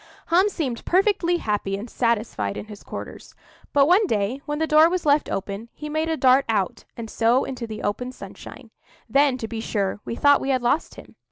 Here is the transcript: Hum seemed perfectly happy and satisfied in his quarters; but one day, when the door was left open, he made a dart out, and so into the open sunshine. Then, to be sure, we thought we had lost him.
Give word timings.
Hum 0.29 0.49
seemed 0.49 0.83
perfectly 0.83 1.37
happy 1.37 1.77
and 1.77 1.87
satisfied 1.87 2.57
in 2.57 2.65
his 2.65 2.81
quarters; 2.81 3.35
but 3.71 3.85
one 3.87 4.07
day, 4.07 4.41
when 4.47 4.57
the 4.57 4.65
door 4.65 4.89
was 4.89 5.05
left 5.05 5.29
open, 5.29 5.69
he 5.75 5.89
made 5.89 6.09
a 6.09 6.17
dart 6.17 6.43
out, 6.49 6.85
and 6.97 7.07
so 7.07 7.43
into 7.43 7.67
the 7.67 7.83
open 7.83 8.11
sunshine. 8.11 8.71
Then, 9.07 9.37
to 9.37 9.47
be 9.47 9.61
sure, 9.61 9.99
we 10.03 10.15
thought 10.15 10.41
we 10.41 10.49
had 10.49 10.63
lost 10.63 10.95
him. 10.95 11.17